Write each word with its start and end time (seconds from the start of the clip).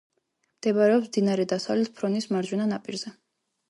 მდებარეობს 0.61 1.11
მდინარე 1.13 1.47
დასავლეთ 1.53 1.95
ფრონის 2.01 2.31
მარჯვენა 2.35 2.71
ნაპირზე. 2.77 3.19